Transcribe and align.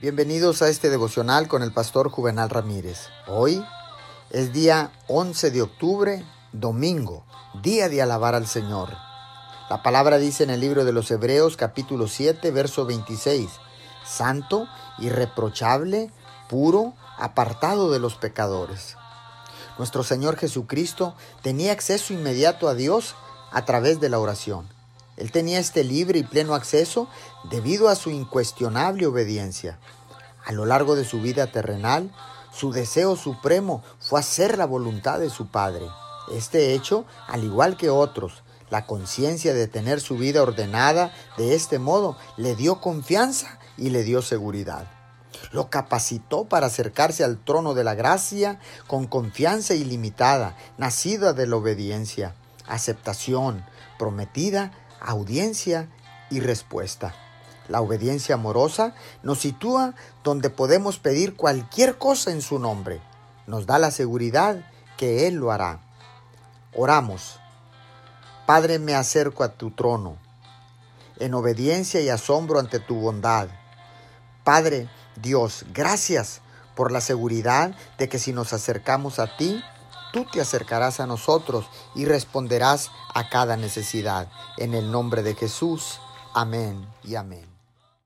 Bienvenidos 0.00 0.62
a 0.62 0.68
este 0.68 0.90
devocional 0.90 1.48
con 1.48 1.64
el 1.64 1.72
pastor 1.72 2.08
Juvenal 2.08 2.50
Ramírez. 2.50 3.08
Hoy 3.26 3.64
es 4.30 4.52
día 4.52 4.92
11 5.08 5.50
de 5.50 5.60
octubre, 5.60 6.24
domingo, 6.52 7.24
día 7.64 7.88
de 7.88 8.00
alabar 8.00 8.36
al 8.36 8.46
Señor. 8.46 8.90
La 9.68 9.82
palabra 9.82 10.18
dice 10.18 10.44
en 10.44 10.50
el 10.50 10.60
libro 10.60 10.84
de 10.84 10.92
los 10.92 11.10
Hebreos 11.10 11.56
capítulo 11.56 12.06
7, 12.06 12.48
verso 12.52 12.86
26, 12.86 13.50
Santo, 14.04 14.68
irreprochable, 15.00 16.12
puro, 16.48 16.94
apartado 17.16 17.90
de 17.90 17.98
los 17.98 18.14
pecadores. 18.14 18.96
Nuestro 19.78 20.04
Señor 20.04 20.36
Jesucristo 20.36 21.16
tenía 21.42 21.72
acceso 21.72 22.12
inmediato 22.12 22.68
a 22.68 22.74
Dios 22.74 23.16
a 23.50 23.64
través 23.64 23.98
de 23.98 24.10
la 24.10 24.20
oración. 24.20 24.77
Él 25.18 25.32
tenía 25.32 25.58
este 25.58 25.82
libre 25.82 26.20
y 26.20 26.22
pleno 26.22 26.54
acceso 26.54 27.08
debido 27.50 27.88
a 27.88 27.96
su 27.96 28.10
incuestionable 28.10 29.06
obediencia. 29.06 29.78
A 30.46 30.52
lo 30.52 30.64
largo 30.64 30.94
de 30.94 31.04
su 31.04 31.20
vida 31.20 31.48
terrenal, 31.48 32.12
su 32.52 32.70
deseo 32.70 33.16
supremo 33.16 33.82
fue 33.98 34.20
hacer 34.20 34.56
la 34.56 34.64
voluntad 34.64 35.18
de 35.18 35.28
su 35.28 35.48
Padre. 35.48 35.86
Este 36.32 36.72
hecho, 36.72 37.04
al 37.26 37.42
igual 37.42 37.76
que 37.76 37.90
otros, 37.90 38.44
la 38.70 38.86
conciencia 38.86 39.54
de 39.54 39.66
tener 39.66 40.00
su 40.00 40.16
vida 40.16 40.40
ordenada 40.40 41.12
de 41.36 41.54
este 41.54 41.80
modo 41.80 42.16
le 42.36 42.54
dio 42.54 42.80
confianza 42.80 43.58
y 43.76 43.90
le 43.90 44.04
dio 44.04 44.22
seguridad. 44.22 44.88
Lo 45.50 45.68
capacitó 45.68 46.44
para 46.44 46.66
acercarse 46.68 47.24
al 47.24 47.42
trono 47.42 47.74
de 47.74 47.82
la 47.82 47.94
gracia 47.94 48.60
con 48.86 49.06
confianza 49.06 49.74
ilimitada, 49.74 50.56
nacida 50.76 51.32
de 51.32 51.46
la 51.46 51.56
obediencia, 51.56 52.34
aceptación, 52.66 53.64
prometida 53.98 54.72
audiencia 55.00 55.88
y 56.30 56.40
respuesta. 56.40 57.14
La 57.68 57.80
obediencia 57.80 58.34
amorosa 58.34 58.94
nos 59.22 59.40
sitúa 59.40 59.94
donde 60.24 60.50
podemos 60.50 60.98
pedir 60.98 61.36
cualquier 61.36 61.98
cosa 61.98 62.30
en 62.30 62.40
su 62.40 62.58
nombre. 62.58 63.00
Nos 63.46 63.66
da 63.66 63.78
la 63.78 63.90
seguridad 63.90 64.64
que 64.96 65.26
Él 65.26 65.34
lo 65.34 65.52
hará. 65.52 65.80
Oramos. 66.74 67.38
Padre, 68.46 68.78
me 68.78 68.94
acerco 68.94 69.44
a 69.44 69.52
tu 69.52 69.70
trono, 69.70 70.16
en 71.18 71.34
obediencia 71.34 72.00
y 72.00 72.08
asombro 72.08 72.58
ante 72.58 72.80
tu 72.80 72.94
bondad. 72.94 73.48
Padre, 74.42 74.88
Dios, 75.16 75.66
gracias 75.74 76.40
por 76.74 76.90
la 76.90 77.02
seguridad 77.02 77.74
de 77.98 78.08
que 78.08 78.18
si 78.18 78.32
nos 78.32 78.54
acercamos 78.54 79.18
a 79.18 79.36
ti, 79.36 79.62
tú 80.18 80.26
te 80.32 80.40
acercarás 80.40 80.98
a 80.98 81.06
nosotros 81.06 81.66
y 81.94 82.04
responderás 82.04 82.90
a 83.14 83.28
cada 83.28 83.56
necesidad. 83.56 84.28
En 84.56 84.74
el 84.74 84.90
nombre 84.90 85.22
de 85.22 85.34
Jesús. 85.34 86.00
Amén 86.34 86.88
y 87.04 87.14
amén. 87.14 87.57